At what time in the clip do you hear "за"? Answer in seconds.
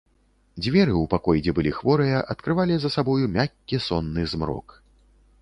2.87-2.93